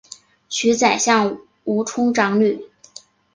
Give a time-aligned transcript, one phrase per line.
[0.49, 2.65] 娶宰相吴充长女。